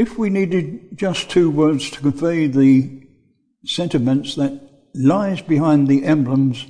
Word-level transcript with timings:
If 0.00 0.16
we 0.16 0.30
needed 0.30 0.96
just 0.96 1.28
two 1.28 1.50
words 1.50 1.90
to 1.90 2.00
convey 2.00 2.46
the 2.46 3.06
sentiments 3.66 4.34
that 4.36 4.58
lies 4.94 5.42
behind 5.42 5.88
the 5.88 6.06
emblems 6.06 6.66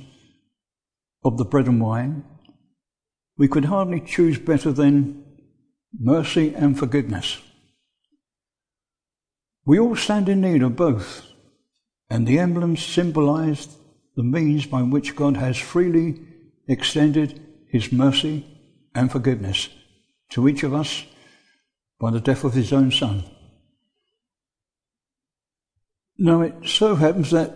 of 1.23 1.37
the 1.37 1.45
bread 1.45 1.67
and 1.67 1.79
wine, 1.79 2.25
we 3.37 3.47
could 3.47 3.63
hardly 3.63 4.01
choose 4.01 4.37
better 4.37 4.73
than 4.73 5.23
mercy 5.97 6.53
and 6.53 6.77
forgiveness. 6.77 7.39
We 9.65 9.79
all 9.79 9.95
stand 9.95 10.27
in 10.27 10.41
need 10.41 10.61
of 10.61 10.75
both, 10.75 11.25
and 12.09 12.27
the 12.27 12.37
emblems 12.37 12.83
symbolize 12.83 13.77
the 14.17 14.23
means 14.23 14.65
by 14.65 14.81
which 14.81 15.15
God 15.15 15.37
has 15.37 15.57
freely 15.57 16.19
extended 16.67 17.41
his 17.69 17.93
mercy 17.93 18.45
and 18.93 19.09
forgiveness 19.09 19.69
to 20.31 20.49
each 20.49 20.63
of 20.63 20.73
us 20.73 21.05
by 22.01 22.09
the 22.09 22.19
death 22.19 22.43
of 22.43 22.53
his 22.53 22.73
own 22.73 22.89
Son. 22.91 23.23
Now 26.17 26.41
it 26.41 26.55
so 26.65 26.95
happens 26.95 27.29
that 27.29 27.53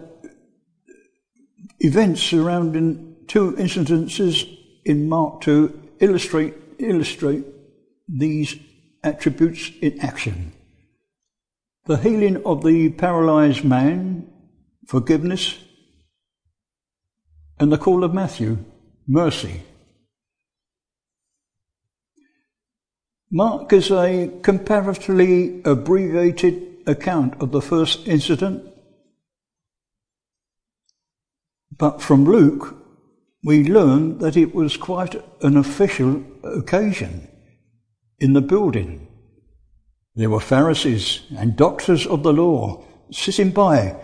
events 1.80 2.22
surrounding 2.22 3.16
two 3.28 3.54
incidences 3.54 4.48
in 4.86 5.10
Mark 5.10 5.42
2 5.42 5.98
illustrate, 6.00 6.54
illustrate 6.78 7.44
these 8.08 8.55
attributes 9.04 9.72
in 9.82 10.00
action. 10.00 10.54
The 11.86 11.98
healing 11.98 12.44
of 12.46 12.64
the 12.64 12.90
paralyzed 12.90 13.64
man, 13.64 14.32
forgiveness, 14.86 15.58
and 17.60 17.72
the 17.72 17.80
call 17.80 18.04
of 18.04 18.14
Matthew, 18.14 18.60
mercy. 19.08 19.64
Mark 23.36 23.74
is 23.74 23.92
a 23.92 24.32
comparatively 24.44 25.62
abbreviated 25.66 26.84
account 26.88 27.34
of 27.42 27.52
the 27.52 27.62
first 27.62 28.08
incident, 28.08 28.64
but 31.77 32.02
from 32.02 32.24
Luke 32.24 32.77
we 33.44 33.66
learn 33.66 34.20
that 34.20 34.38
it 34.38 34.55
was 34.55 34.77
quite 34.77 35.22
an 35.42 35.58
official 35.58 36.24
occasion 36.46 37.27
in 38.20 38.32
the 38.32 38.40
building. 38.40 39.05
There 40.16 40.30
were 40.30 40.40
Pharisees 40.40 41.24
and 41.38 41.58
doctors 41.58 42.08
of 42.08 42.24
the 42.24 42.32
law 42.32 42.86
sitting 43.12 43.52
by, 43.52 43.98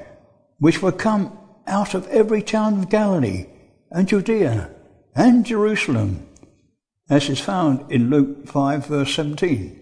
which 0.59 0.81
were 0.81 0.91
come 0.91 1.39
out 1.67 1.93
of 1.93 2.05
every 2.09 2.41
town 2.41 2.79
of 2.79 2.89
Galilee 2.89 3.45
and 3.91 4.09
Judea 4.09 4.71
and 5.15 5.45
Jerusalem, 5.45 6.27
as 7.11 7.29
is 7.29 7.41
found 7.41 7.91
in 7.91 8.09
Luke 8.09 8.47
5, 8.47 8.87
verse 8.87 9.13
17. 9.15 9.77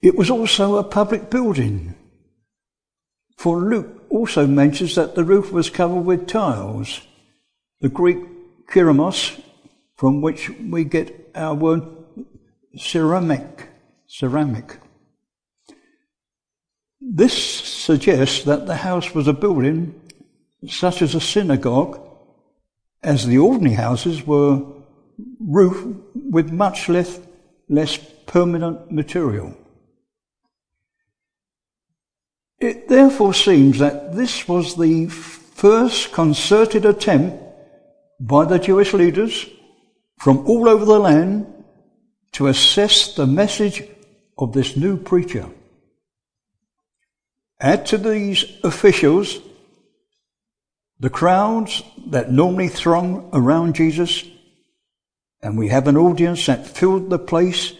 It 0.00 0.16
was 0.16 0.30
also 0.30 0.76
a 0.76 0.84
public 0.84 1.28
building, 1.28 1.94
for 3.36 3.58
Luke 3.58 4.04
also 4.08 4.46
mentions 4.46 4.94
that 4.94 5.14
the 5.14 5.22
roof 5.22 5.52
was 5.52 5.68
covered 5.68 6.06
with 6.06 6.26
tiles, 6.26 7.02
the 7.82 7.90
Greek 7.90 8.18
keramos, 8.68 9.38
from 9.96 10.22
which 10.22 10.48
we 10.48 10.84
get 10.84 11.30
our 11.34 11.54
word 11.54 11.82
ceramic. 12.74 13.68
Ceramic. 14.06 14.78
This 17.02 17.34
suggests 17.34 18.44
that 18.44 18.66
the 18.66 18.76
house 18.76 19.14
was 19.14 19.28
a 19.28 19.34
building 19.34 20.00
such 20.68 21.02
as 21.02 21.14
a 21.14 21.20
synagogue, 21.20 22.00
as 23.02 23.26
the 23.26 23.38
ordinary 23.38 23.74
houses 23.74 24.26
were 24.26 24.62
roofed 25.40 25.98
with 26.14 26.50
much 26.50 26.88
less, 26.88 27.20
less 27.68 27.98
permanent 28.26 28.90
material. 28.90 29.56
It 32.58 32.88
therefore 32.88 33.34
seems 33.34 33.80
that 33.80 34.14
this 34.14 34.46
was 34.46 34.76
the 34.76 35.08
first 35.08 36.12
concerted 36.12 36.84
attempt 36.84 37.42
by 38.20 38.44
the 38.44 38.58
Jewish 38.58 38.92
leaders 38.92 39.48
from 40.18 40.46
all 40.46 40.68
over 40.68 40.84
the 40.84 41.00
land 41.00 41.46
to 42.32 42.46
assess 42.46 43.14
the 43.14 43.26
message 43.26 43.82
of 44.38 44.52
this 44.52 44.76
new 44.76 44.96
preacher. 44.96 45.48
Add 47.60 47.84
to 47.86 47.98
these 47.98 48.44
officials 48.62 49.40
the 51.02 51.10
crowds 51.10 51.82
that 52.06 52.30
normally 52.30 52.68
throng 52.68 53.28
around 53.32 53.74
Jesus, 53.74 54.24
and 55.42 55.58
we 55.58 55.66
have 55.66 55.88
an 55.88 55.96
audience 55.96 56.46
that 56.46 56.64
filled 56.64 57.10
the 57.10 57.18
place 57.18 57.72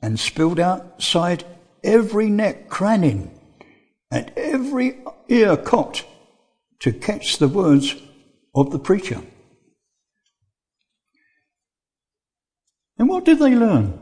and 0.00 0.18
spilled 0.18 0.58
outside 0.58 1.44
every 1.84 2.30
neck 2.30 2.70
craning 2.70 3.38
and 4.10 4.32
every 4.38 4.98
ear 5.28 5.54
cocked 5.58 6.06
to 6.80 6.94
catch 6.94 7.36
the 7.36 7.46
words 7.46 7.94
of 8.54 8.70
the 8.70 8.78
preacher. 8.78 9.20
And 12.96 13.06
what 13.06 13.26
did 13.26 13.38
they 13.38 13.54
learn? 13.54 14.00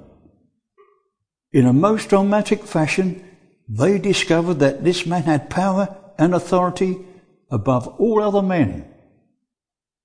In 1.52 1.66
a 1.66 1.72
most 1.72 2.08
dramatic 2.08 2.62
fashion, 2.62 3.28
they 3.68 3.98
discovered 3.98 4.60
that 4.60 4.84
this 4.84 5.06
man 5.06 5.24
had 5.24 5.50
power 5.50 5.96
and 6.16 6.36
authority 6.36 7.04
above 7.50 7.88
all 7.98 8.22
other 8.22 8.42
men. 8.42 8.86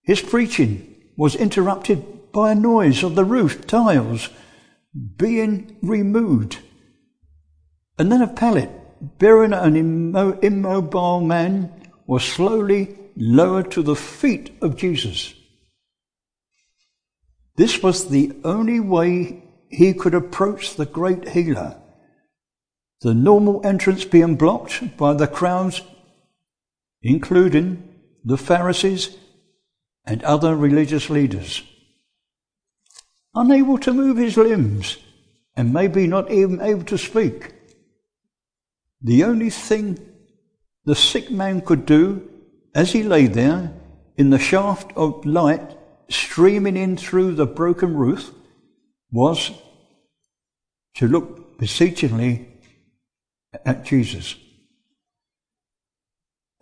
His 0.04 0.22
preaching 0.22 0.96
was 1.18 1.36
interrupted 1.36 2.32
by 2.32 2.52
a 2.52 2.56
noise 2.56 3.04
of 3.04 3.16
the 3.16 3.26
roof 3.26 3.66
tiles 3.66 4.30
being 5.18 5.78
removed. 5.82 6.60
And 7.98 8.12
then 8.12 8.22
a 8.22 8.28
pallet 8.28 8.70
bearing 9.18 9.54
an 9.54 9.76
immo- 9.76 10.40
immobile 10.40 11.22
man 11.22 11.72
was 12.08 12.24
slowly 12.24 12.98
lowered 13.16 13.72
to 13.72 13.82
the 13.82 13.96
feet 13.96 14.52
of 14.62 14.76
Jesus. 14.76 15.34
This 17.56 17.82
was 17.82 18.10
the 18.10 18.34
only 18.44 18.80
way 18.80 19.44
he 19.70 19.94
could 19.94 20.14
approach 20.14 20.76
the 20.76 20.86
great 20.86 21.30
healer. 21.30 21.82
The 23.02 23.14
normal 23.14 23.66
entrance 23.66 24.04
being 24.04 24.36
blocked 24.36 24.98
by 24.98 25.14
the 25.14 25.28
crowds 25.28 25.82
including 27.06 27.88
the 28.24 28.38
Pharisees 28.38 29.16
and 30.06 30.24
other 30.24 30.56
religious 30.56 31.08
leaders. 31.08 31.62
Unable 33.36 33.78
to 33.78 33.94
move 33.94 34.18
his 34.18 34.38
limbs 34.38 34.98
and 35.56 35.72
maybe 35.72 36.08
not 36.08 36.32
even 36.32 36.60
able 36.62 36.84
to 36.86 36.98
speak. 36.98 37.54
The 39.04 39.24
only 39.24 39.52
thing 39.52 40.00
the 40.86 40.96
sick 40.96 41.30
man 41.30 41.62
could 41.62 41.86
do 41.86 42.28
as 42.74 42.92
he 42.92 43.04
lay 43.04 43.28
there 43.28 43.72
in 44.18 44.32
the 44.32 44.40
shaft 44.40 44.92
of 44.96 45.26
light 45.26 45.78
streaming 46.10 46.76
in 46.76 46.98
through 46.98 47.36
the 47.36 47.46
broken 47.46 47.96
roof 47.96 48.32
was 49.12 49.52
to 50.96 51.08
look 51.08 51.60
beseechingly 51.60 52.48
at 53.64 53.86
Jesus. 53.86 54.36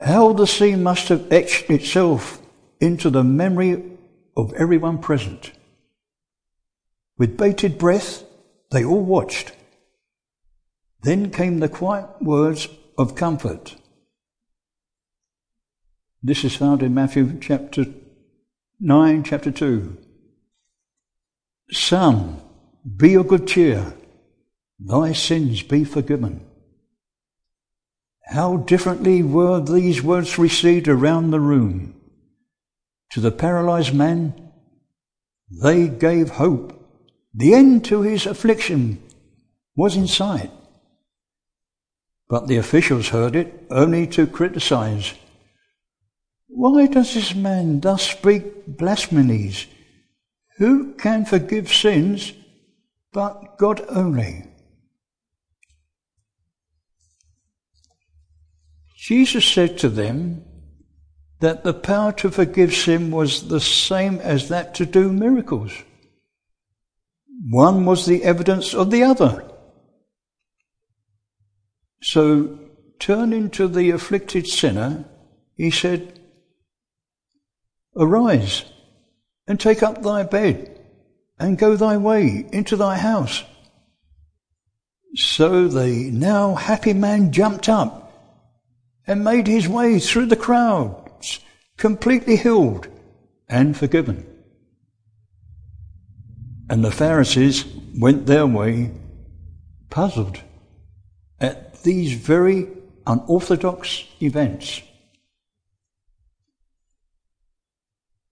How 0.04 0.34
the 0.34 0.46
scene 0.46 0.84
must 0.84 1.08
have 1.08 1.32
etched 1.32 1.70
itself 1.70 2.42
into 2.82 3.10
the 3.10 3.24
memory 3.24 3.82
of 4.36 4.54
everyone 4.56 4.98
present. 4.98 5.54
With 7.18 7.38
bated 7.38 7.78
breath, 7.78 8.24
they 8.70 8.84
all 8.84 9.02
watched. 9.02 9.54
Then 11.04 11.32
came 11.32 11.60
the 11.60 11.70
quiet 11.70 12.10
words 12.22 12.68
of 12.98 13.16
comfort. 13.16 13.78
This 16.22 16.44
is 16.44 16.54
found 16.54 16.84
in 16.84 16.94
Matthew 16.94 17.40
chapter 17.40 17.86
9, 18.82 19.24
chapter 19.24 19.52
2. 19.52 19.98
Son, 21.72 22.42
be 22.98 23.14
of 23.14 23.30
good 23.30 23.48
cheer, 23.48 23.94
thy 24.78 25.14
sins 25.14 25.64
be 25.64 25.86
forgiven. 25.86 26.46
How 28.28 28.58
differently 28.58 29.22
were 29.22 29.60
these 29.60 30.02
words 30.02 30.38
received 30.38 30.88
around 30.88 31.32
the 31.32 31.40
room. 31.40 31.96
To 33.12 33.20
the 33.20 33.32
paralyzed 33.32 33.94
man, 33.94 34.52
they 35.62 35.88
gave 35.88 36.30
hope. 36.30 36.80
The 37.34 37.54
end 37.54 37.86
to 37.86 38.02
his 38.02 38.26
affliction 38.26 39.02
was 39.76 39.96
in 39.96 40.08
sight. 40.08 40.52
But 42.30 42.48
the 42.48 42.58
officials 42.58 43.10
heard 43.10 43.36
it 43.36 43.68
only 43.70 44.08
to 44.08 44.26
criticize. 44.26 45.14
Why 46.48 46.88
does 46.88 47.14
this 47.14 47.36
man 47.36 47.80
thus 47.82 48.04
speak 48.04 48.66
blasphemies? 48.68 49.68
Who 50.58 50.94
can 50.94 51.26
forgive 51.26 51.74
sins 51.74 52.34
but 53.12 53.58
God 53.58 53.86
only? 53.90 54.53
Jesus 59.04 59.44
said 59.44 59.78
to 59.80 59.90
them 59.90 60.46
that 61.42 61.66
the 61.66 61.74
power 61.74 62.14
to 62.14 62.32
forgive 62.32 62.74
sin 62.74 63.12
was 63.12 63.50
the 63.50 63.60
same 63.60 64.18
as 64.20 64.48
that 64.48 64.76
to 64.76 64.86
do 64.86 65.12
miracles. 65.12 65.74
One 67.50 67.84
was 67.84 68.06
the 68.06 68.24
evidence 68.24 68.74
of 68.74 68.92
the 68.92 69.04
other. 69.04 69.44
So, 72.02 72.58
turning 72.98 73.50
to 73.50 73.68
the 73.68 73.90
afflicted 73.90 74.48
sinner, 74.48 75.04
he 75.58 75.70
said, 75.70 76.18
Arise 77.98 78.64
and 79.50 79.60
take 79.60 79.84
up 79.84 80.02
thy 80.02 80.24
bed 80.24 80.80
and 81.38 81.58
go 81.58 81.76
thy 81.76 81.98
way 81.98 82.48
into 82.54 82.78
thy 82.78 82.96
house. 83.00 83.44
So 85.14 85.68
the 85.68 86.10
now 86.10 86.56
happy 86.56 86.94
man 86.94 87.34
jumped 87.34 87.68
up 87.68 88.03
and 89.06 89.24
made 89.24 89.48
his 89.48 89.68
way 89.68 90.00
through 90.00 90.28
the 90.28 90.36
crowds, 90.36 91.40
completely 91.78 92.36
healed 92.36 92.88
and 93.50 93.76
forgiven. 93.76 94.26
And 96.70 96.84
the 96.84 96.92
Pharisees 96.92 97.66
went 97.98 98.26
their 98.26 98.48
way, 98.48 98.92
puzzled 99.90 100.40
at 101.40 101.84
these 101.84 102.14
very 102.14 102.68
unorthodox 103.06 104.06
events. 104.22 104.82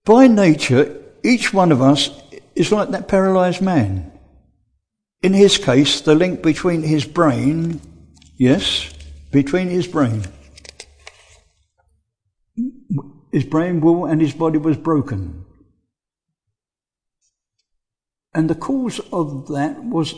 By 0.04 0.26
nature, 0.26 1.00
each 1.22 1.52
one 1.52 1.70
of 1.70 1.80
us 1.80 2.10
is 2.56 2.72
like 2.72 2.90
that 2.90 3.06
paralyzed 3.06 3.62
man. 3.62 4.10
In 5.22 5.34
his 5.34 5.58
case, 5.58 6.00
the 6.00 6.16
link 6.16 6.42
between 6.42 6.82
his 6.82 7.04
brain, 7.04 7.80
yes, 8.36 8.92
between 9.30 9.68
his 9.68 9.86
brain, 9.86 10.24
his 13.32 13.44
brain, 13.44 13.80
will, 13.80 14.04
and 14.04 14.20
his 14.20 14.34
body 14.34 14.58
was 14.58 14.76
broken. 14.76 15.44
And 18.34 18.48
the 18.48 18.54
cause 18.54 19.00
of 19.12 19.48
that 19.48 19.82
was 19.82 20.14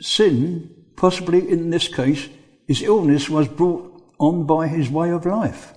sin, 0.00 0.70
possibly 0.96 1.50
in 1.50 1.70
this 1.70 1.88
case, 1.88 2.28
his 2.68 2.82
illness 2.82 3.28
was 3.28 3.48
brought 3.48 4.02
on 4.18 4.46
by 4.46 4.68
his 4.68 4.90
way 4.90 5.10
of 5.10 5.26
life. 5.26 5.74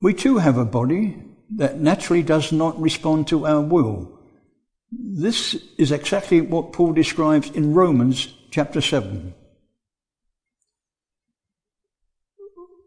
We 0.00 0.12
too 0.12 0.38
have 0.38 0.58
a 0.58 0.64
body 0.64 1.22
that 1.56 1.80
naturally 1.80 2.22
does 2.22 2.52
not 2.52 2.80
respond 2.80 3.28
to 3.28 3.46
our 3.46 3.60
will. 3.60 4.20
This 4.90 5.54
is 5.78 5.92
exactly 5.92 6.40
what 6.40 6.72
Paul 6.72 6.92
describes 6.92 7.50
in 7.50 7.72
Romans 7.74 8.34
chapter 8.50 8.80
7. 8.80 9.34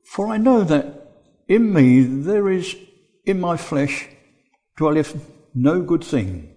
For 0.08 0.28
I 0.28 0.38
know 0.38 0.64
that 0.64 0.86
in 1.48 1.74
me 1.74 2.02
there 2.02 2.50
is 2.50 2.76
in 3.26 3.40
my 3.40 3.58
flesh 3.58 4.08
dwelleth 4.78 5.12
no 5.54 5.82
good 5.82 6.04
thing. 6.04 6.56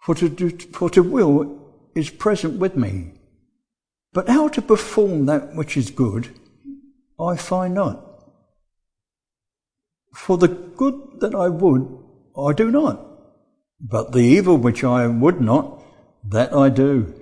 For 0.00 0.14
to, 0.16 0.28
do, 0.28 0.50
for 0.50 0.90
to 0.90 1.02
will 1.02 1.72
is 1.94 2.10
present 2.10 2.58
with 2.58 2.76
me. 2.76 3.12
But 4.12 4.28
how 4.28 4.48
to 4.48 4.60
perform 4.60 5.26
that 5.26 5.54
which 5.54 5.76
is 5.76 5.90
good, 5.90 6.28
I 7.20 7.36
find 7.36 7.74
not. 7.74 8.04
For 10.12 10.36
the 10.36 10.48
good 10.48 11.20
that 11.20 11.34
I 11.34 11.48
would, 11.48 11.82
I 12.36 12.52
do 12.52 12.70
not. 12.70 13.00
But 13.80 14.12
the 14.12 14.20
evil 14.20 14.56
which 14.56 14.84
I 14.84 15.06
would 15.06 15.40
not, 15.40 15.84
that 16.24 16.52
I 16.52 16.68
do. 16.68 17.14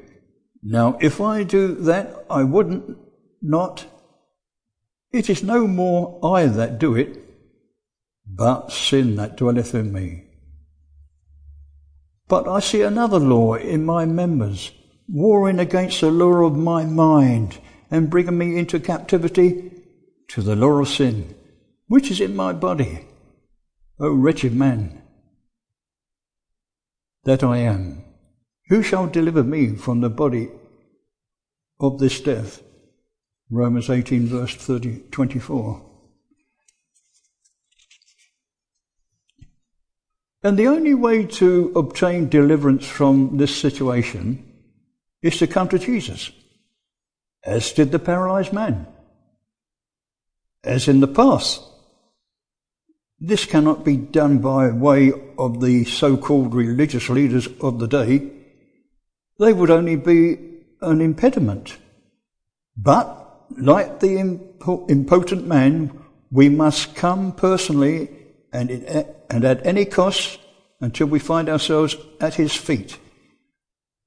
Now, 0.63 0.99
if 1.01 1.21
I 1.21 1.43
do 1.43 1.75
that 1.75 2.25
I 2.31 2.45
wouldn't 2.45 2.99
not, 3.41 3.87
it 5.13 5.29
is 5.31 5.43
no 5.43 5.67
more 5.67 6.19
I 6.25 6.47
that 6.47 6.79
do 6.79 6.95
it, 6.95 7.19
but 8.27 8.73
sin 8.73 9.17
that 9.17 9.37
dwelleth 9.37 9.75
in 9.75 9.93
me. 9.93 10.25
But 12.29 12.49
I 12.49 12.61
see 12.61 12.83
another 12.83 13.19
law 13.19 13.55
in 13.55 13.85
my 13.85 14.07
members, 14.07 14.73
warring 15.09 15.59
against 15.59 16.01
the 16.01 16.11
law 16.11 16.47
of 16.47 16.57
my 16.57 16.85
mind, 16.85 17.59
and 17.91 18.09
bringing 18.09 18.39
me 18.39 18.57
into 18.57 18.81
captivity 18.81 19.71
to 20.29 20.41
the 20.41 20.57
law 20.57 20.81
of 20.81 20.89
sin 20.89 21.35
which 21.93 22.11
is 22.11 22.23
in 22.23 22.35
my 22.35 22.55
body. 22.55 23.07
O 24.01 24.11
wretched 24.15 24.55
man 24.55 25.03
that 27.25 27.45
I 27.45 27.59
am, 27.59 28.03
who 28.69 28.83
shall 28.83 29.07
deliver 29.07 29.45
me 29.45 29.77
from 29.77 30.01
the 30.01 30.09
body 30.09 30.49
of 31.79 31.99
this 31.99 32.19
death? 32.21 32.63
Romans 33.53 33.91
18, 33.91 34.29
verse 34.29 34.55
30, 34.55 35.03
24. 35.11 35.85
And 40.43 40.59
the 40.59 40.69
only 40.69 40.95
way 40.95 41.27
to 41.27 41.71
obtain 41.77 42.31
deliverance 42.31 42.87
from 42.87 43.37
this 43.37 43.55
situation 43.55 44.43
is 45.21 45.37
to 45.37 45.47
come 45.47 45.69
to 45.69 45.79
Jesus, 45.79 46.31
as 47.45 47.73
did 47.73 47.93
the 47.93 47.99
paralyzed 47.99 48.55
man. 48.55 48.87
As 50.65 50.89
in 50.89 51.01
the 51.01 51.07
past, 51.07 51.63
this 53.21 53.45
cannot 53.45 53.85
be 53.85 53.99
done 53.99 54.39
by 54.39 54.71
way 54.71 55.13
of 55.37 55.61
the 55.61 55.85
so-called 55.85 56.55
religious 56.55 57.11
leaders 57.11 57.49
of 57.61 57.79
the 57.79 57.87
day. 57.87 58.33
They 59.39 59.53
would 59.53 59.71
only 59.71 59.97
be 59.97 60.39
an 60.81 61.03
impediment. 61.03 61.77
But, 62.77 63.22
like 63.59 64.01
the 64.01 64.19
impotent 64.89 65.47
man, 65.47 65.99
we 66.31 66.49
must 66.49 66.95
come 66.95 67.33
personally 67.33 68.11
and, 68.53 68.71
and 69.31 69.45
at 69.45 69.67
any 69.67 69.85
cost 69.85 70.39
until 70.81 71.07
we 71.07 71.19
find 71.19 71.49
ourselves 71.49 71.97
at 72.21 72.35
his 72.35 72.55
feet. 72.55 72.99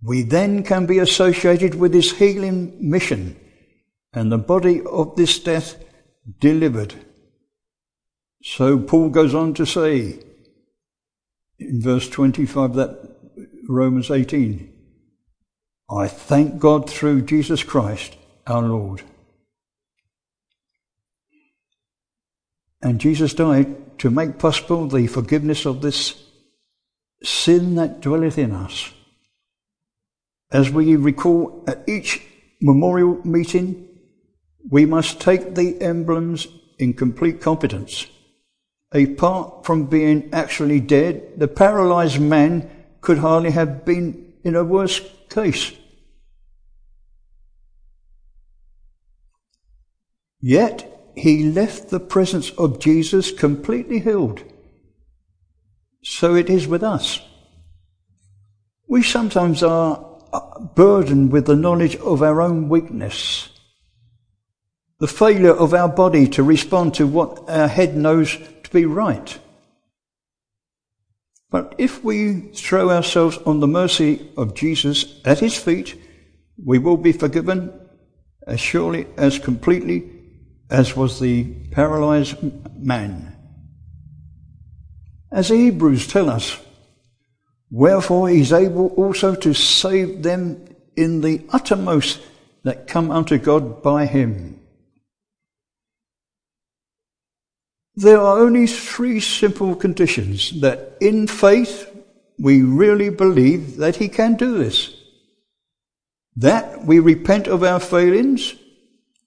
We 0.02 0.24
then 0.24 0.64
can 0.64 0.86
be 0.86 1.00
associated 1.00 1.76
with 1.76 1.94
his 1.94 2.12
healing 2.12 2.78
mission 2.80 3.40
and 4.14 4.32
the 4.32 4.38
body 4.38 4.82
of 4.86 5.16
this 5.16 5.40
death 5.40 5.84
delivered 6.40 6.96
so 8.46 8.78
Paul 8.78 9.10
goes 9.10 9.34
on 9.34 9.56
to 9.56 9.66
say 9.66 10.20
in 11.58 11.82
verse 11.82 12.08
25 12.08 12.76
that 12.76 13.18
Romans 13.68 14.12
18, 14.12 14.72
I 15.90 16.08
thank 16.08 16.60
God 16.60 16.88
through 16.88 17.24
Jesus 17.24 17.64
Christ 17.64 18.16
our 18.46 18.62
Lord. 18.62 19.02
And 22.82 23.00
Jesus 23.00 23.34
died 23.34 24.00
to 24.00 24.10
make 24.10 24.38
possible 24.38 24.88
the 24.88 25.08
forgiveness 25.08 25.66
of 25.66 25.82
this 25.82 26.22
sin 27.24 27.76
that 27.76 28.02
dwelleth 28.02 28.38
in 28.38 28.52
us. 28.52 28.92
As 30.52 30.70
we 30.70 30.96
recall 30.96 31.64
at 31.68 31.84
each 31.88 32.22
memorial 32.62 33.20
meeting, 33.26 33.88
we 34.70 34.86
must 34.86 35.20
take 35.20 35.56
the 35.56 35.82
emblems 35.82 36.48
in 36.78 36.94
complete 36.94 37.42
confidence 37.42 38.08
apart 38.96 39.66
from 39.66 39.86
being 39.86 40.30
actually 40.34 40.80
dead, 40.80 41.38
the 41.38 41.48
paralyzed 41.48 42.20
man 42.20 42.70
could 43.02 43.18
hardly 43.18 43.52
have 43.52 43.86
been 43.86 44.34
in 44.44 44.56
a 44.56 44.64
worse 44.64 45.02
case. 45.30 45.74
Yet 50.40 50.95
he 51.16 51.44
left 51.44 51.90
the 51.90 52.00
presence 52.00 52.52
of 52.52 52.80
Jesus 52.80 53.32
completely 53.32 54.00
healed. 54.00 54.44
So 56.04 56.36
it 56.36 56.50
is 56.50 56.68
with 56.68 56.84
us. 56.84 57.20
We 58.88 59.02
sometimes 59.02 59.64
are 59.64 60.06
uh, 60.32 60.60
burdened 60.60 61.32
with 61.32 61.46
the 61.46 61.56
knowledge 61.56 61.96
of 61.98 62.22
our 62.22 62.42
own 62.42 62.70
weakness, 62.70 63.50
the 65.00 65.08
failure 65.08 65.54
of 65.54 65.74
our 65.74 65.90
body 65.90 66.28
to 66.30 66.44
respond 66.44 66.94
to 66.96 67.08
what 67.08 67.50
our 67.50 67.68
head 67.68 67.96
knows 67.96 68.38
to 68.64 68.70
be 68.72 68.86
right. 68.86 69.40
But 71.50 71.76
if 71.78 72.04
we 72.04 72.42
throw 72.54 72.90
ourselves 72.92 73.38
on 73.46 73.62
the 73.62 73.68
mercy 73.68 74.30
of 74.38 74.54
Jesus 74.54 75.22
at 75.24 75.40
his 75.40 75.56
feet, 75.56 76.00
we 76.64 76.78
will 76.78 76.98
be 76.98 77.14
forgiven 77.14 77.74
as 78.46 78.60
surely, 78.60 79.08
as 79.18 79.40
completely 79.40 80.15
as 80.70 80.96
was 80.96 81.20
the 81.20 81.44
paralyzed 81.72 82.38
man. 82.76 83.36
As 85.32 85.50
the 85.50 85.56
Hebrews 85.56 86.08
tell 86.08 86.30
us, 86.30 86.58
wherefore 87.70 88.30
he 88.30 88.42
is 88.42 88.54
able 88.54 88.88
also 88.90 89.36
to 89.36 89.54
save 89.54 90.24
them 90.24 90.66
in 90.96 91.22
the 91.22 91.44
uttermost 91.50 92.22
that 92.64 92.88
come 92.88 93.12
unto 93.12 93.38
God 93.38 93.84
by 93.84 94.06
him. 94.06 94.60
There 97.96 98.20
are 98.20 98.40
only 98.40 98.68
three 98.68 99.22
simple 99.22 99.76
conditions 99.76 100.60
that 100.62 100.98
in 101.00 101.28
faith 101.28 101.90
we 102.38 102.62
really 102.62 103.10
believe 103.10 103.78
that 103.78 103.96
He 103.98 104.10
can 104.10 104.36
do 104.36 104.58
this. 104.58 104.94
That 106.36 106.86
we 106.86 107.00
repent 107.00 107.48
of 107.48 107.64
our 107.64 107.80
failings 107.80 108.56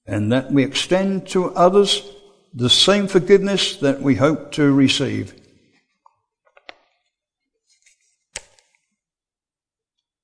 and 0.09 0.33
that 0.33 0.51
we 0.51 0.65
extend 0.65 1.29
to 1.29 1.55
others 1.55 2.03
the 2.55 2.71
same 2.71 3.07
forgiveness 3.07 3.77
that 3.77 4.01
we 4.01 4.15
hope 4.15 4.51
to 4.53 4.73
receive. 4.73 5.35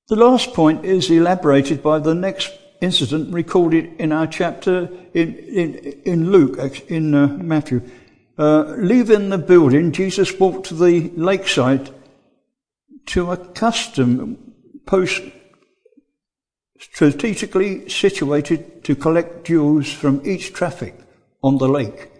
The 0.07 0.15
last 0.15 0.53
point 0.53 0.85
is 0.85 1.09
elaborated 1.09 1.81
by 1.81 1.99
the 1.99 2.15
next 2.15 2.51
incident 2.81 3.33
recorded 3.33 3.93
in 3.99 4.11
our 4.11 4.27
chapter 4.27 4.89
in, 5.13 5.35
in, 5.35 5.75
in 6.03 6.31
Luke, 6.31 6.57
in 6.87 7.13
uh, 7.13 7.27
Matthew. 7.27 7.81
Uh, 8.37 8.75
leaving 8.77 9.29
the 9.29 9.37
building, 9.37 9.91
Jesus 9.91 10.37
walked 10.39 10.67
to 10.67 10.73
the 10.73 11.11
lakeside 11.15 11.89
to 13.07 13.31
a 13.31 13.37
custom 13.37 14.53
post 14.85 15.21
strategically 16.79 17.87
situated 17.89 18.83
to 18.83 18.95
collect 18.95 19.45
dues 19.45 19.91
from 19.91 20.21
each 20.25 20.53
traffic 20.53 20.99
on 21.41 21.57
the 21.57 21.67
lake 21.67 22.11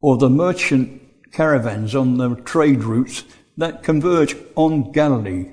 or 0.00 0.16
the 0.16 0.30
merchant 0.30 1.00
caravans 1.32 1.94
on 1.94 2.18
the 2.18 2.34
trade 2.36 2.84
routes 2.84 3.24
that 3.56 3.82
converge 3.82 4.36
on 4.54 4.92
Galilee. 4.92 5.52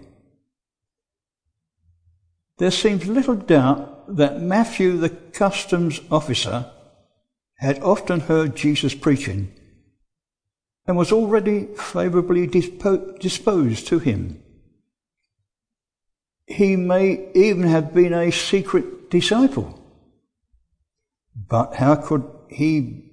There 2.57 2.71
seems 2.71 3.07
little 3.07 3.35
doubt 3.35 4.17
that 4.17 4.41
Matthew, 4.41 4.97
the 4.97 5.09
customs 5.09 6.01
officer, 6.11 6.71
had 7.59 7.81
often 7.81 8.21
heard 8.21 8.55
Jesus 8.55 8.95
preaching 8.95 9.53
and 10.85 10.97
was 10.97 11.11
already 11.11 11.67
favourably 11.75 12.47
disposed 12.47 13.87
to 13.87 13.99
him. 13.99 14.43
He 16.49 16.75
may 16.75 17.29
even 17.35 17.63
have 17.63 17.93
been 17.93 18.13
a 18.13 18.31
secret 18.31 19.11
disciple. 19.11 19.79
But 21.47 21.75
how 21.75 21.95
could 21.95 22.29
he, 22.49 23.05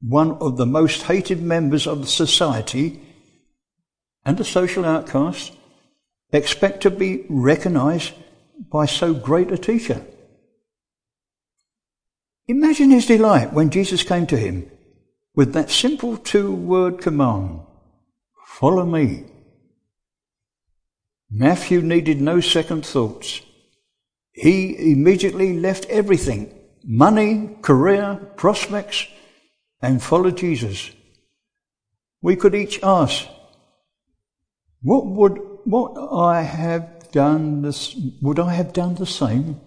one 0.00 0.32
of 0.40 0.56
the 0.56 0.66
most 0.66 1.02
hated 1.02 1.42
members 1.42 1.86
of 1.86 2.00
the 2.00 2.06
society 2.06 3.02
and 4.24 4.38
a 4.38 4.44
social 4.44 4.84
outcast, 4.84 5.52
expect 6.32 6.82
to 6.82 6.90
be 6.90 7.26
recognized 7.28 8.12
by 8.70 8.86
so 8.86 9.14
great 9.14 9.50
a 9.50 9.58
teacher? 9.58 10.06
Imagine 12.46 12.90
his 12.90 13.06
delight 13.06 13.52
when 13.52 13.70
Jesus 13.70 14.04
came 14.04 14.26
to 14.28 14.36
him 14.36 14.70
with 15.34 15.52
that 15.54 15.70
simple 15.70 16.16
two 16.16 16.54
word 16.54 17.00
command 17.00 17.60
follow 18.46 18.84
me. 18.84 19.24
Matthew 21.30 21.80
needed 21.80 22.20
no 22.20 22.40
second 22.40 22.84
thoughts. 22.84 23.42
He 24.32 24.92
immediately 24.92 25.58
left 25.58 25.86
everything 25.86 26.52
money, 26.82 27.56
career, 27.62 28.16
prospects 28.36 29.06
and 29.82 30.02
followed 30.02 30.36
Jesus. 30.36 30.90
We 32.22 32.36
could 32.36 32.54
each 32.54 32.82
ask, 32.82 33.26
what 34.82 35.06
would 35.06 35.38
what 35.64 35.92
I 36.12 36.42
have 36.42 37.10
done 37.12 37.62
this 37.62 37.96
would 38.22 38.38
I 38.38 38.52
have 38.54 38.72
done 38.72 38.94
the 38.94 39.06
same? 39.06 39.60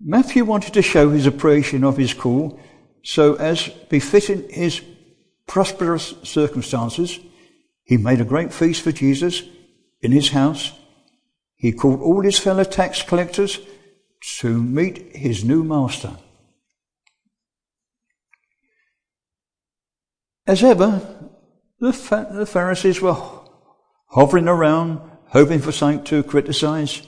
Matthew 0.00 0.44
wanted 0.44 0.74
to 0.74 0.82
show 0.82 1.10
his 1.10 1.26
appreciation 1.26 1.84
of 1.84 1.96
his 1.96 2.12
call 2.12 2.58
so 3.04 3.34
as 3.34 3.68
befitting 3.88 4.48
his 4.48 4.80
prosperous 5.46 6.14
circumstances, 6.22 7.18
he 7.84 7.96
made 7.96 8.20
a 8.20 8.24
great 8.24 8.52
feast 8.52 8.82
for 8.82 8.92
Jesus 8.92 9.42
in 10.00 10.12
his 10.12 10.30
house. 10.30 10.72
He 11.56 11.72
called 11.72 12.00
all 12.00 12.22
his 12.22 12.38
fellow 12.38 12.64
tax 12.64 13.02
collectors 13.02 13.60
to 14.38 14.62
meet 14.62 15.16
his 15.16 15.44
new 15.44 15.64
master. 15.64 16.16
As 20.46 20.62
ever, 20.64 21.00
the, 21.78 21.92
Pharisees 21.92 23.00
were 23.00 23.16
hovering 24.06 24.48
around, 24.48 25.00
hoping 25.28 25.60
for 25.60 25.72
something 25.72 26.04
to 26.04 26.22
criticize. 26.22 27.02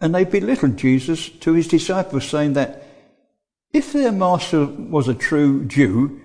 And 0.00 0.14
they 0.14 0.24
belittled 0.24 0.78
Jesus 0.78 1.28
to 1.28 1.52
his 1.52 1.68
disciples, 1.68 2.28
saying 2.28 2.54
that 2.54 2.86
if 3.72 3.92
their 3.92 4.12
master 4.12 4.66
was 4.66 5.08
a 5.08 5.14
true 5.14 5.64
Jew, 5.64 6.20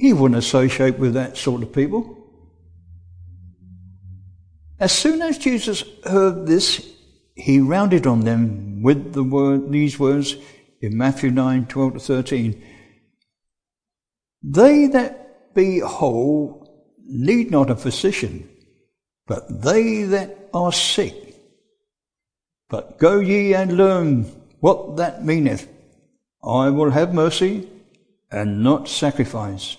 he 0.00 0.14
wouldn't 0.14 0.38
associate 0.38 0.98
with 0.98 1.12
that 1.12 1.36
sort 1.36 1.62
of 1.62 1.74
people. 1.74 2.16
As 4.78 4.92
soon 4.92 5.20
as 5.20 5.36
Jesus 5.36 5.84
heard 6.04 6.46
this, 6.46 6.90
he 7.34 7.60
rounded 7.60 8.06
on 8.06 8.20
them 8.20 8.82
with 8.82 9.12
the 9.12 9.22
word, 9.22 9.70
these 9.70 9.98
words 9.98 10.36
in 10.80 10.96
Matthew 10.96 11.30
9, 11.30 11.66
12 11.66 11.92
to 11.92 11.98
13. 12.00 12.64
They 14.42 14.86
that 14.86 15.54
be 15.54 15.80
whole 15.80 16.94
need 17.04 17.50
not 17.50 17.68
a 17.68 17.76
physician, 17.76 18.48
but 19.26 19.62
they 19.62 20.04
that 20.04 20.48
are 20.54 20.72
sick. 20.72 21.14
But 22.70 22.98
go 22.98 23.20
ye 23.20 23.52
and 23.54 23.76
learn 23.76 24.22
what 24.60 24.96
that 24.96 25.26
meaneth. 25.26 25.68
I 26.42 26.70
will 26.70 26.90
have 26.90 27.12
mercy 27.12 27.68
and 28.30 28.62
not 28.62 28.88
sacrifice. 28.88 29.76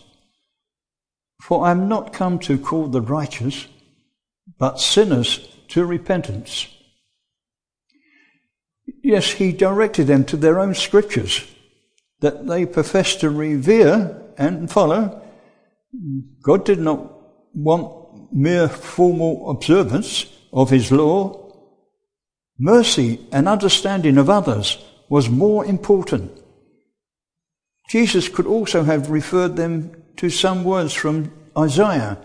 For 1.41 1.65
I 1.65 1.71
am 1.71 1.87
not 1.87 2.13
come 2.13 2.39
to 2.39 2.57
call 2.57 2.87
the 2.87 3.01
righteous, 3.01 3.67
but 4.59 4.79
sinners 4.79 5.47
to 5.69 5.85
repentance. 5.85 6.67
Yes, 9.03 9.31
he 9.31 9.51
directed 9.51 10.07
them 10.07 10.25
to 10.25 10.37
their 10.37 10.59
own 10.59 10.75
scriptures 10.75 11.45
that 12.19 12.47
they 12.47 12.65
profess 12.65 13.15
to 13.17 13.29
revere 13.29 14.21
and 14.37 14.71
follow. 14.71 15.21
God 16.43 16.65
did 16.65 16.79
not 16.79 17.11
want 17.53 18.33
mere 18.33 18.69
formal 18.69 19.49
observance 19.49 20.25
of 20.53 20.69
his 20.69 20.91
law 20.91 21.41
Mercy 22.63 23.19
and 23.31 23.47
understanding 23.47 24.19
of 24.19 24.29
others 24.29 24.77
was 25.09 25.31
more 25.31 25.65
important. 25.65 26.31
Jesus 27.89 28.29
could 28.29 28.45
also 28.45 28.83
have 28.83 29.09
referred 29.09 29.55
them 29.55 30.00
to 30.17 30.29
some 30.29 30.63
words 30.63 30.93
from 30.93 31.31
Isaiah. 31.57 32.17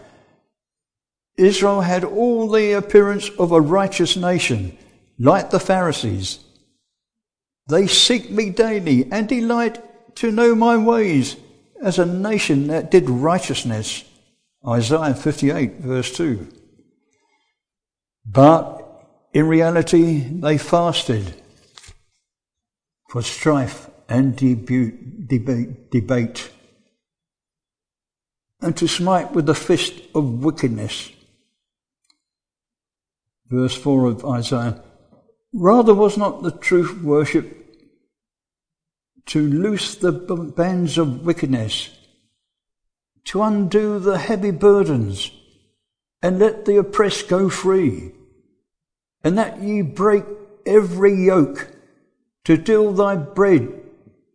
Israel 1.36 1.82
had 1.82 2.04
all 2.04 2.48
the 2.50 2.72
appearance 2.72 3.28
of 3.38 3.52
a 3.52 3.60
righteous 3.60 4.16
nation, 4.16 4.76
like 5.18 5.50
the 5.50 5.60
Pharisees. 5.60 6.40
They 7.68 7.86
seek 7.86 8.30
me 8.30 8.50
daily 8.50 9.10
and 9.10 9.28
delight 9.28 10.16
to 10.16 10.30
know 10.30 10.54
my 10.54 10.76
ways 10.76 11.36
as 11.82 11.98
a 11.98 12.06
nation 12.06 12.68
that 12.68 12.90
did 12.90 13.10
righteousness. 13.10 14.04
Isaiah 14.66 15.14
58 15.14 15.76
verse 15.76 16.16
2. 16.16 16.48
But 18.24 18.82
in 19.32 19.46
reality, 19.46 20.20
they 20.20 20.58
fasted 20.58 21.34
for 23.10 23.22
strife 23.22 23.88
and 24.08 24.34
debate, 24.36 25.28
debate, 25.90 26.50
and 28.60 28.76
to 28.76 28.88
smite 28.88 29.32
with 29.32 29.46
the 29.46 29.54
fist 29.54 29.94
of 30.14 30.44
wickedness. 30.44 31.10
Verse 33.48 33.76
4 33.76 34.06
of 34.06 34.24
Isaiah 34.24 34.82
Rather 35.52 35.94
was 35.94 36.16
not 36.16 36.42
the 36.42 36.50
truth 36.50 37.02
worship 37.02 37.52
to 39.26 39.40
loose 39.40 39.94
the 39.94 40.12
bands 40.12 40.98
of 40.98 41.24
wickedness, 41.24 41.90
to 43.24 43.42
undo 43.42 43.98
the 43.98 44.18
heavy 44.18 44.50
burdens, 44.50 45.30
and 46.22 46.38
let 46.38 46.64
the 46.64 46.76
oppressed 46.76 47.28
go 47.28 47.48
free 47.48 48.12
and 49.26 49.36
that 49.38 49.60
ye 49.60 49.82
break 49.82 50.24
every 50.64 51.12
yoke 51.12 51.68
to 52.44 52.56
deal 52.56 52.92
thy 52.92 53.16
bread 53.16 53.68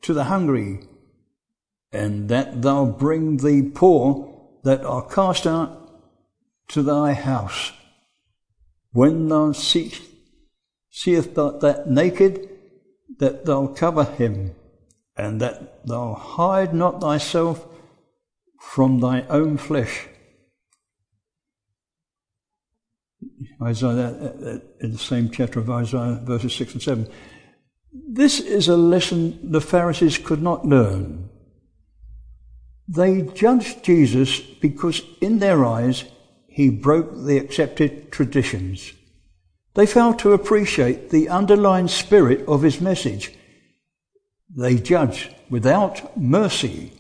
to 0.02 0.14
the 0.14 0.26
hungry, 0.26 0.82
and 1.92 2.30
that 2.30 2.62
thou 2.62 2.86
bring 2.86 3.38
the 3.38 3.70
poor 3.74 4.28
that 4.64 4.84
are 4.86 5.08
cast 5.08 5.46
out 5.46 5.78
to 6.70 6.82
thy 6.82 7.14
house. 7.14 7.72
When 8.94 9.28
thou 9.28 9.52
see, 9.52 9.94
seest 10.90 11.36
that 11.36 11.84
naked, 11.88 12.50
that 13.20 13.46
thou 13.46 13.68
cover 13.68 14.04
him, 14.04 14.56
and 15.18 15.42
that 15.42 15.86
thou 15.86 16.14
hide 16.14 16.74
not 16.74 17.02
thyself 17.02 17.68
from 18.60 19.00
thy 19.00 19.24
own 19.24 19.58
flesh. 19.58 20.08
Isaiah, 23.62 24.08
uh, 24.08 24.50
uh, 24.50 24.60
in 24.80 24.92
the 24.92 24.98
same 24.98 25.30
chapter 25.30 25.60
of 25.60 25.70
Isaiah, 25.70 26.20
verses 26.24 26.56
6 26.56 26.74
and 26.74 26.82
7. 26.82 27.08
This 27.94 28.40
is 28.40 28.68
a 28.68 28.78
lesson 28.78 29.52
the 29.52 29.62
Pharisees 29.62 30.18
could 30.18 30.42
not 30.42 30.66
learn. 30.66 31.30
They 32.94 33.22
judged 33.22 33.84
Jesus 33.84 34.40
because 34.40 35.02
in 35.22 35.40
their 35.40 35.64
eyes 35.64 36.04
he 36.48 36.70
broke 36.70 37.12
the 37.26 37.38
accepted 37.38 38.12
traditions. 38.12 38.92
They 39.74 39.86
failed 39.86 40.20
to 40.20 40.34
appreciate 40.34 41.10
the 41.10 41.30
underlying 41.30 41.88
spirit 41.88 42.46
of 42.48 42.64
his 42.64 42.82
message. 42.82 43.34
They 44.54 44.76
judged 44.76 45.34
without 45.50 46.18
mercy 46.18 46.92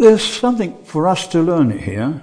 There's 0.00 0.24
something 0.24 0.82
for 0.84 1.06
us 1.06 1.26
to 1.28 1.42
learn 1.42 1.78
here. 1.78 2.22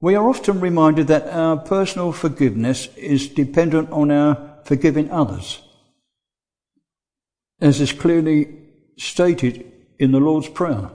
We 0.00 0.14
are 0.14 0.28
often 0.28 0.60
reminded 0.60 1.08
that 1.08 1.26
our 1.26 1.56
personal 1.56 2.12
forgiveness 2.12 2.86
is 2.96 3.26
dependent 3.26 3.90
on 3.90 4.12
our 4.12 4.60
forgiving 4.64 5.10
others, 5.10 5.60
as 7.60 7.80
is 7.80 7.92
clearly 7.92 8.48
stated 8.96 9.70
in 9.98 10.12
the 10.12 10.20
Lord's 10.20 10.48
Prayer. 10.48 10.90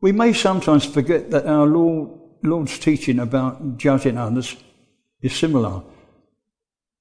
We 0.00 0.12
may 0.12 0.32
sometimes 0.32 0.84
forget 0.84 1.30
that 1.30 1.46
our 1.46 1.66
Lord, 1.66 2.10
Lord's 2.42 2.78
teaching 2.78 3.18
about 3.18 3.78
judging 3.78 4.18
others 4.18 4.56
is 5.20 5.34
similar. 5.34 5.82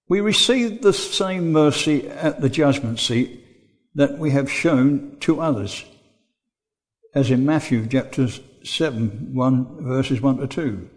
We 0.08 0.22
receive 0.22 0.82
the 0.82 0.94
same 0.94 1.52
mercy 1.52 2.08
at 2.08 2.42
the 2.42 2.50
judgment 2.50 3.00
seat 3.00 3.44
that 3.96 4.18
we 4.18 4.32
have 4.32 4.52
shown 4.52 5.18
to 5.22 5.42
others, 5.42 5.84
as 7.16 7.32
in 7.32 7.46
Matthew 7.46 7.88
chapter 7.88 8.28
7, 8.64 9.34
1, 9.34 9.84
verses 9.84 10.22
1 10.22 10.38
to 10.38 10.48
2. 10.48 10.90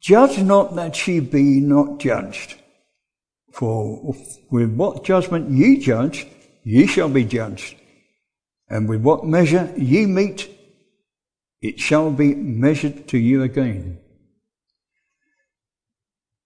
Judge 0.00 0.38
not 0.38 0.74
that 0.76 1.06
ye 1.06 1.20
be 1.20 1.60
not 1.60 1.98
judged. 1.98 2.56
For 3.52 4.14
with 4.50 4.74
what 4.74 5.04
judgment 5.04 5.50
ye 5.50 5.78
judge, 5.78 6.26
ye 6.62 6.86
shall 6.86 7.08
be 7.08 7.24
judged. 7.24 7.76
And 8.68 8.88
with 8.88 9.02
what 9.02 9.26
measure 9.26 9.72
ye 9.76 10.06
meet, 10.06 10.48
it 11.60 11.80
shall 11.80 12.10
be 12.10 12.34
measured 12.34 13.08
to 13.08 13.18
you 13.18 13.42
again. 13.42 13.98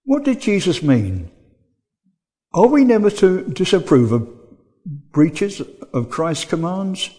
What 0.05 0.25
did 0.25 0.41
Jesus 0.41 0.83
mean? 0.83 1.31
Are 2.53 2.69
we 2.69 2.85
never 2.85 3.11
to 3.11 3.43
disapprove 3.49 4.13
of 4.13 4.29
breaches 4.87 5.61
of 5.93 6.11
Christ's 6.11 6.45
commands? 6.47 7.11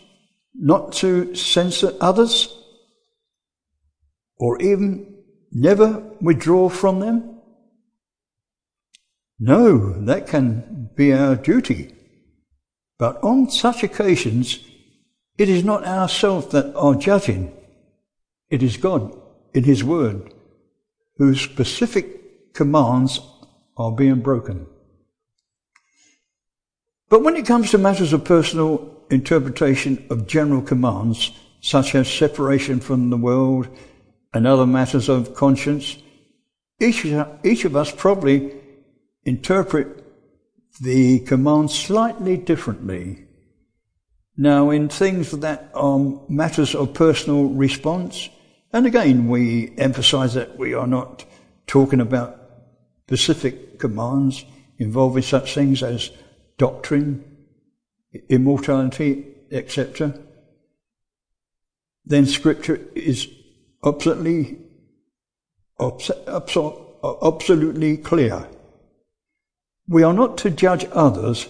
Not 0.54 0.94
to 0.94 1.36
censor 1.36 1.94
others? 2.00 2.58
Or 4.38 4.62
even 4.62 5.24
never 5.52 6.04
withdraw 6.22 6.70
from 6.70 7.00
them? 7.00 7.35
No, 9.40 9.94
that 10.06 10.28
can 10.28 10.90
be 10.96 11.14
our 11.14 11.36
duty. 11.36 11.94
But 12.98 13.22
on 13.22 13.50
such 13.50 13.84
occasions, 13.84 14.60
it 15.38 15.50
is 15.50 15.64
not 15.64 15.86
ourselves 15.86 16.48
that 16.48 16.74
are 16.76 16.96
judging. 16.96 17.52
It 18.50 18.64
is 18.64 18.78
God 18.78 19.16
in 19.54 19.64
His 19.64 19.84
Word 19.84 20.34
whose 21.18 21.42
specific 21.42 22.54
commands 22.54 23.20
are 23.78 23.92
being 23.92 24.22
broken. 24.22 24.68
But 27.10 27.24
when 27.24 27.36
it 27.36 27.46
comes 27.46 27.72
to 27.72 27.78
matters 27.78 28.14
of 28.14 28.26
personal 28.26 29.04
interpretation 29.10 30.06
of 30.10 30.28
general 30.28 30.62
commands, 30.62 31.32
such 31.62 31.96
as 31.96 32.12
separation 32.12 32.80
from 32.80 33.10
the 33.10 33.18
world 33.18 33.68
and 34.34 34.46
other 34.46 34.66
matters 34.66 35.08
of 35.10 35.36
conscience, 35.36 35.98
each, 36.80 37.06
each 37.44 37.66
of 37.66 37.76
us 37.76 37.92
probably 37.92 38.54
interpret 39.26 40.04
the 40.82 41.20
command 41.20 41.72
slightly 41.72 42.38
differently. 42.38 43.26
Now, 44.38 44.70
in 44.70 44.90
things 44.90 45.32
that 45.32 45.70
are 45.74 46.00
matters 46.28 46.76
of 46.76 46.94
personal 46.94 47.46
response, 47.46 48.30
and 48.74 48.86
again, 48.86 49.30
we 49.30 49.74
emphasize 49.78 50.34
that 50.34 50.58
we 50.58 50.74
are 50.74 50.88
not 50.88 51.24
talking 51.68 52.02
about 52.02 52.42
specific 53.08 53.80
commands 53.80 54.44
involving 54.78 55.24
such 55.24 55.56
things 55.56 55.82
as 55.82 56.12
doctrine, 56.58 57.24
immortality, 58.30 59.26
etc. 59.52 60.20
Then 62.06 62.26
Scripture 62.26 62.80
is 62.94 63.28
absolutely, 63.84 64.58
absolutely 65.80 67.98
clear. 67.98 68.48
We 69.88 70.04
are 70.04 70.14
not 70.14 70.38
to 70.40 70.50
judge 70.50 70.86
others 70.92 71.48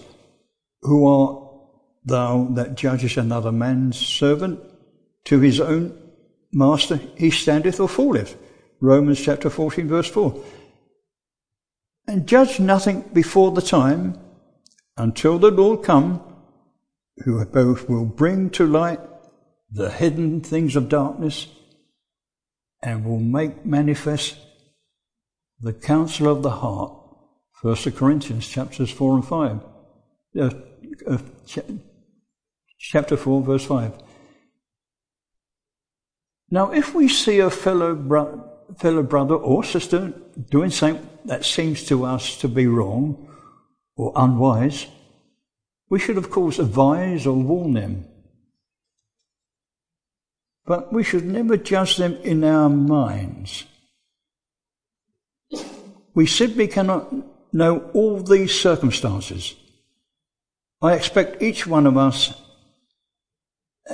who 0.82 1.06
are 1.06 1.46
thou 2.04 2.48
that 2.52 2.76
judgest 2.76 3.16
another 3.16 3.52
man's 3.52 3.98
servant 3.98 4.60
to 5.24 5.40
his 5.40 5.60
own 5.60 5.98
master, 6.52 7.00
he 7.16 7.30
standeth 7.30 7.80
or 7.80 7.88
falleth. 7.88 8.36
Romans 8.80 9.20
chapter 9.22 9.50
14, 9.50 9.88
verse 9.88 10.08
4. 10.08 10.44
And 12.06 12.26
judge 12.26 12.60
nothing 12.60 13.02
before 13.12 13.50
the 13.50 13.62
time 13.62 14.18
until 14.96 15.38
the 15.38 15.50
Lord 15.50 15.82
come, 15.82 16.22
who 17.24 17.44
both 17.46 17.88
will 17.88 18.04
bring 18.04 18.50
to 18.50 18.66
light 18.66 19.00
the 19.70 19.90
hidden 19.90 20.40
things 20.40 20.76
of 20.76 20.88
darkness 20.88 21.48
and 22.82 23.04
will 23.04 23.18
make 23.18 23.66
manifest 23.66 24.36
the 25.60 25.72
counsel 25.72 26.28
of 26.28 26.42
the 26.42 26.50
heart. 26.50 27.05
First 27.56 27.96
Corinthians 27.96 28.46
chapters 28.46 28.90
4 28.90 29.14
and 29.14 29.26
5. 29.26 29.60
Uh, 30.38 30.50
uh, 31.08 31.18
chapter 32.78 33.16
4, 33.16 33.42
verse 33.42 33.64
5. 33.64 33.92
Now, 36.50 36.70
if 36.70 36.94
we 36.94 37.08
see 37.08 37.38
a 37.38 37.50
fellow, 37.50 37.94
bro- 37.94 38.46
fellow 38.78 39.02
brother 39.02 39.34
or 39.34 39.64
sister 39.64 40.12
doing 40.50 40.70
something 40.70 41.08
that 41.24 41.44
seems 41.44 41.84
to 41.84 42.04
us 42.04 42.36
to 42.38 42.48
be 42.48 42.66
wrong 42.66 43.26
or 43.96 44.12
unwise, 44.14 44.86
we 45.88 45.98
should, 45.98 46.18
of 46.18 46.30
course, 46.30 46.58
advise 46.58 47.26
or 47.26 47.36
warn 47.36 47.72
them. 47.72 48.04
But 50.66 50.92
we 50.92 51.02
should 51.02 51.24
never 51.24 51.56
judge 51.56 51.96
them 51.96 52.16
in 52.22 52.44
our 52.44 52.68
minds. 52.68 53.64
We 56.14 56.26
simply 56.26 56.68
cannot 56.68 57.12
know 57.56 57.90
all 57.94 58.20
these 58.20 58.58
circumstances. 58.58 59.54
I 60.82 60.94
expect 60.94 61.42
each 61.42 61.66
one 61.66 61.86
of 61.86 61.96
us 61.96 62.34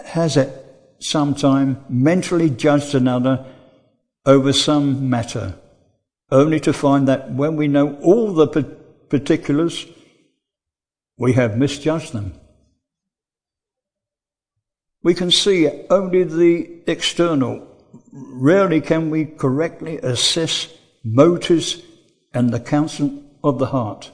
has 0.05 0.37
at 0.37 0.51
some 0.99 1.35
time 1.35 1.85
mentally 1.89 2.51
judged 2.51 2.95
another 2.95 3.47
over 4.27 4.53
some 4.53 5.09
matter, 5.09 5.55
only 6.31 6.61
to 6.61 6.73
find 6.73 7.09
that 7.09 7.31
when 7.31 7.57
we 7.57 7.69
know 7.69 7.97
all 8.03 8.33
the 8.33 8.47
particulars, 9.09 9.87
we 11.17 11.35
have 11.35 11.57
misjudged 11.57 12.13
them. 12.13 12.35
We 15.03 15.15
can 15.15 15.31
see 15.31 15.69
only 15.91 16.25
the 16.25 16.83
external. 16.87 17.69
Rarely 18.13 18.81
can 18.81 19.11
we 19.11 19.25
correctly 19.27 19.99
assess 19.99 20.69
motives 21.05 21.83
and 22.33 22.51
the 22.51 22.61
counsel 22.61 23.22
of 23.43 23.59
the 23.59 23.67
heart. 23.67 24.11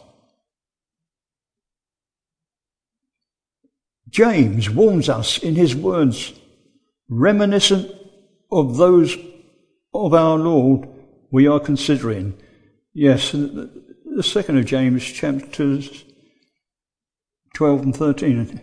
James 4.09 4.71
warns 4.71 5.09
us 5.09 5.39
in 5.39 5.55
his 5.55 5.77
words, 5.77 6.33
reminiscent 7.09 7.91
of 8.51 8.77
those 8.77 9.17
of 9.93 10.15
our 10.15 10.39
Lord 10.39 10.89
we 11.31 11.47
are 11.47 11.61
considering. 11.61 12.35
Yes, 12.95 13.33
the 13.33 14.23
second 14.23 14.59
of 14.59 14.65
James, 14.65 15.05
chapters 15.05 16.05
12 17.55 17.83
and 17.83 17.97
13. 17.97 18.61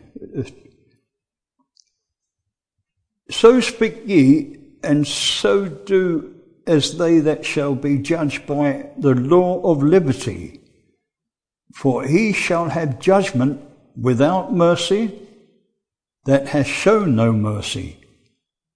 So 3.29 3.59
speak 3.59 4.03
ye, 4.05 4.57
and 4.83 5.07
so 5.07 5.65
do 5.67 6.35
as 6.67 6.97
they 6.97 7.19
that 7.19 7.45
shall 7.45 7.75
be 7.75 7.97
judged 7.97 8.45
by 8.45 8.89
the 8.97 9.13
law 9.13 9.61
of 9.63 9.83
liberty. 9.83 10.61
For 11.73 12.05
he 12.05 12.33
shall 12.33 12.69
have 12.69 12.99
judgment 12.99 13.61
without 13.99 14.53
mercy 14.53 15.19
that 16.25 16.47
hath 16.47 16.67
shown 16.67 17.15
no 17.15 17.31
mercy, 17.31 17.97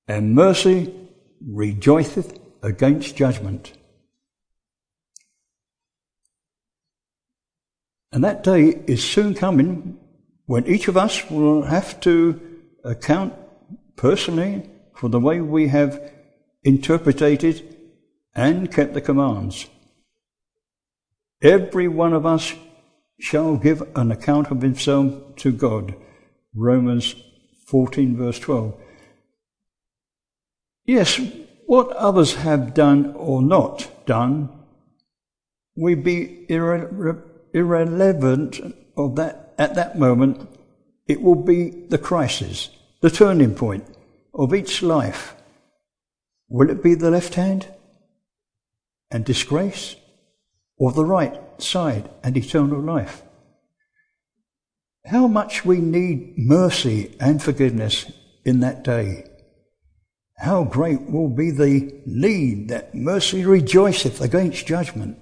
and 0.08 0.36
mercy 0.36 0.94
rejoiceth 1.42 2.38
against 2.62 3.16
judgment. 3.16 3.74
And 8.12 8.24
that 8.24 8.44
day 8.44 8.82
is 8.88 9.04
soon 9.04 9.34
coming 9.34 10.00
when 10.46 10.66
each 10.68 10.88
of 10.88 10.98
us 10.98 11.30
will 11.30 11.64
have 11.64 12.00
to 12.02 12.40
account 12.84 13.34
personally 13.96 14.70
for 14.96 15.10
the 15.10 15.20
way 15.20 15.42
we 15.42 15.68
have 15.68 16.12
interpreted 16.64 17.79
and 18.40 18.72
kept 18.72 18.94
the 18.94 19.02
commands. 19.02 19.68
Every 21.42 21.88
one 21.88 22.14
of 22.14 22.26
us 22.26 22.54
shall 23.20 23.58
give 23.58 23.82
an 23.96 24.12
account 24.12 24.50
of 24.50 24.62
himself 24.62 25.36
to 25.38 25.52
God. 25.52 25.94
Romans 26.56 27.16
14, 27.68 28.16
verse 28.16 28.40
12. 28.40 28.74
Yes, 30.86 31.20
what 31.66 31.92
others 31.92 32.36
have 32.36 32.74
done 32.74 33.14
or 33.16 33.42
not 33.42 34.06
done 34.06 34.50
will 35.76 35.98
be 35.98 36.46
irre- 36.50 37.22
irrelevant 37.54 38.62
of 38.96 39.18
that 39.18 39.54
at 39.58 39.76
that 39.76 40.00
moment. 40.00 40.48
It 41.08 41.22
will 41.22 41.42
be 41.54 41.70
the 41.90 41.98
crisis, 41.98 42.70
the 43.02 43.10
turning 43.10 43.54
point. 43.54 43.86
of 44.34 44.54
each 44.54 44.82
life, 44.82 45.36
will 46.48 46.70
it 46.70 46.82
be 46.82 46.96
the 46.96 47.12
left 47.12 47.34
hand 47.34 47.68
and 49.12 49.26
disgrace, 49.26 49.96
or 50.78 50.92
the 50.92 51.06
right 51.06 51.40
side 51.62 52.10
and 52.24 52.38
eternal 52.38 52.82
life? 52.82 53.24
How 55.06 55.28
much 55.28 55.66
we 55.66 55.80
need 55.80 56.38
mercy 56.38 57.16
and 57.20 57.42
forgiveness 57.42 58.12
in 58.50 58.60
that 58.62 58.84
day. 58.84 59.26
How 60.38 60.64
great 60.64 61.10
will 61.10 61.30
be 61.30 61.52
the 61.52 62.02
need 62.06 62.70
that 62.70 62.96
mercy 62.96 63.46
rejoiceth 63.46 64.22
against 64.22 64.66
judgment. 64.66 65.18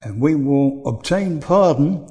And 0.00 0.20
we 0.20 0.34
will 0.34 0.86
obtain 0.86 1.40
pardon 1.40 2.08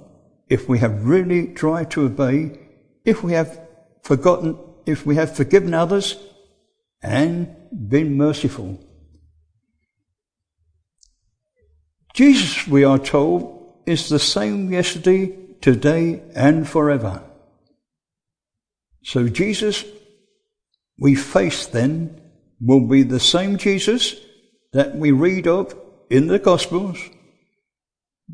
if 0.47 0.69
we 0.69 0.79
have 0.79 1.05
really 1.05 1.47
tried 1.53 1.91
to 1.91 2.05
obey, 2.05 2.59
if 3.03 3.23
we 3.23 3.33
have 3.33 3.59
forgotten, 4.03 4.57
if 4.85 5.05
we 5.05 5.15
have 5.15 5.35
forgiven 5.35 5.73
others 5.73 6.17
and 7.01 7.53
been 7.89 8.15
merciful. 8.15 8.79
Jesus, 12.13 12.67
we 12.67 12.83
are 12.83 12.99
told, 12.99 13.81
is 13.85 14.09
the 14.09 14.19
same 14.19 14.71
yesterday, 14.71 15.37
today, 15.61 16.21
and 16.35 16.67
forever. 16.67 17.23
So 19.03 19.27
Jesus, 19.27 19.85
we 20.97 21.15
face 21.15 21.65
then, 21.67 22.21
will 22.59 22.87
be 22.87 23.03
the 23.03 23.19
same 23.19 23.57
Jesus 23.57 24.15
that 24.73 24.95
we 24.95 25.11
read 25.11 25.47
of 25.47 25.75
in 26.09 26.27
the 26.27 26.39
Gospels, 26.39 26.99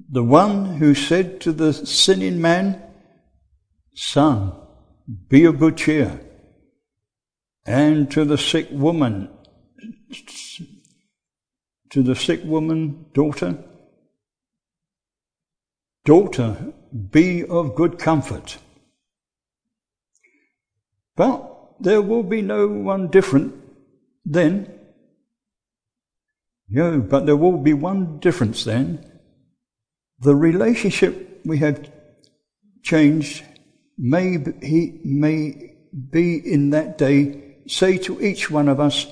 the 0.10 0.24
one 0.24 0.78
who 0.78 0.94
said 0.94 1.40
to 1.42 1.52
the 1.52 1.74
sinning 1.74 2.42
man, 2.42 2.82
Son, 3.94 4.54
be 5.30 5.46
of 5.46 5.60
good 5.60 5.78
cheer, 5.78 6.20
and 7.66 8.12
to 8.12 8.26
the 8.26 8.38
sick 8.38 8.68
woman, 8.72 9.30
to 11.98 12.04
the 12.04 12.16
sick 12.16 12.44
woman, 12.44 13.08
daughter, 13.12 13.58
daughter, 16.06 16.72
be 17.10 17.44
of 17.44 17.74
good 17.74 17.98
comfort. 17.98 18.60
But 21.16 21.74
there 21.80 22.04
will 22.04 22.22
be 22.22 22.44
no 22.44 22.68
one 22.68 23.08
different 23.08 23.56
then. 24.24 24.80
No, 26.70 27.00
but 27.00 27.26
there 27.26 27.36
will 27.36 27.58
be 27.58 27.74
one 27.74 28.20
difference 28.20 28.64
then. 28.64 29.04
The 30.20 30.36
relationship 30.36 31.42
we 31.46 31.58
have 31.58 31.92
changed 32.84 33.44
may 33.98 34.38
he 34.62 35.02
may 35.04 35.74
be 36.12 36.36
in 36.36 36.70
that 36.70 37.00
day 37.00 37.56
say 37.66 37.98
to 37.98 38.22
each 38.22 38.52
one 38.52 38.70
of 38.70 38.80
us, 38.80 39.08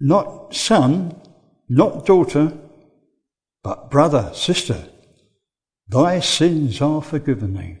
not 0.00 0.54
son, 0.54 1.20
not 1.74 2.04
daughter, 2.04 2.52
but 3.62 3.90
brother, 3.90 4.30
sister, 4.34 4.88
thy 5.88 6.20
sins 6.20 6.82
are 6.82 7.00
forgiven 7.00 7.54
thee. 7.54 7.78